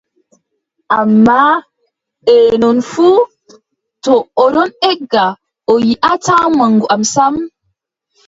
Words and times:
Ammaa, 0.99 1.51
bee 2.25 2.53
non 2.61 2.77
fuu, 2.89 3.19
to 4.03 4.13
o 4.43 4.45
ɗon 4.53 4.71
egga, 4.91 5.25
o 5.71 5.73
yiʼataa 5.87 6.45
maŋgu 6.57 6.85
am 6.93 7.03
sam, 7.13 7.35